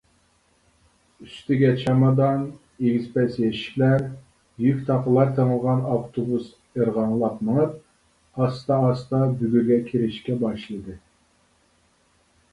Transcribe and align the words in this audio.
ئۈستىگە 1.23 1.67
چامادان، 1.81 2.39
ئېگىز 2.83 3.03
-پەس 3.17 3.35
يەشىكلەر، 3.43 4.05
يۈك 4.63 4.79
-تاقلار 4.87 5.29
تېڭىلغان 5.41 5.83
ئاپتوبۇس 5.91 6.47
ئىرغاڭلاپ 6.79 7.43
مېڭىپ 7.49 8.39
ئاستا-ئاستا 8.47 9.19
بۈگۈرگە 9.43 9.77
كىرىشكە 9.91 10.39
باشلىدى. 10.47 10.97